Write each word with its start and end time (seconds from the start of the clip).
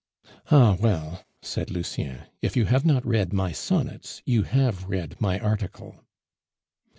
"Ah 0.49 0.75
well," 0.79 1.23
said 1.43 1.69
Lucien, 1.69 2.23
"if 2.41 2.57
you 2.57 2.65
have 2.65 2.83
not 2.83 3.05
read 3.05 3.31
my 3.31 3.51
sonnets, 3.51 4.23
you 4.25 4.41
have 4.41 4.85
read 4.89 5.15
my 5.21 5.37
article." 5.39 6.03